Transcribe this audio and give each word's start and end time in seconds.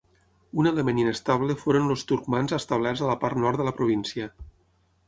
Un 0.61 0.69
element 0.69 1.01
inestable 1.01 1.57
foren 1.65 1.91
els 1.97 2.07
turcmans 2.13 2.57
establerts 2.59 3.05
a 3.07 3.13
la 3.13 3.21
part 3.27 3.45
nord 3.47 3.63
de 3.65 3.71
la 3.71 3.77
província. 3.83 4.35